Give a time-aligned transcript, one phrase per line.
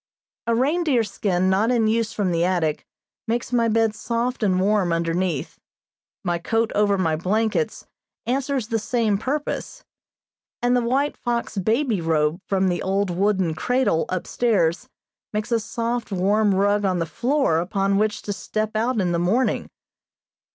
[0.47, 2.87] A reindeer skin not in use from the attic
[3.27, 5.59] makes my bed soft and warm underneath,
[6.23, 7.85] my coat over my blankets
[8.25, 9.83] answers the same purpose,
[10.59, 14.89] and the white fox baby robe from the old wooden cradle upstairs
[15.33, 19.19] makes a soft, warm rug on the floor upon which to step out in the
[19.19, 19.69] morning.